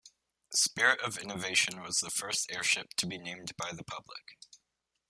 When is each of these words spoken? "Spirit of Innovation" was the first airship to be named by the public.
"Spirit 0.55 0.99
of 1.01 1.19
Innovation" 1.19 1.79
was 1.83 1.99
the 1.99 2.09
first 2.09 2.51
airship 2.51 2.95
to 2.95 3.05
be 3.05 3.19
named 3.19 3.55
by 3.55 3.71
the 3.71 3.83
public. 3.83 4.35